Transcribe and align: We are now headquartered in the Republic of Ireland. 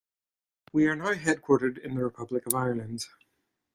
We 0.73 0.87
are 0.87 0.95
now 0.95 1.13
headquartered 1.13 1.77
in 1.77 1.93
the 1.93 2.03
Republic 2.03 2.47
of 2.47 2.55
Ireland. 2.55 3.05